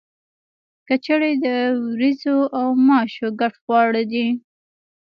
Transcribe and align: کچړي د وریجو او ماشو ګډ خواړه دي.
کچړي 0.87 1.31
د 1.45 1.47
وریجو 1.89 2.37
او 2.59 2.67
ماشو 2.87 3.27
ګډ 3.39 3.53
خواړه 3.63 4.03
دي. 4.11 4.27